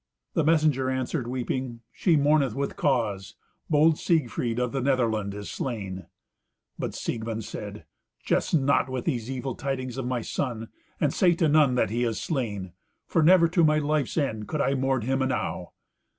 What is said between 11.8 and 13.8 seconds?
he is slain; for never to my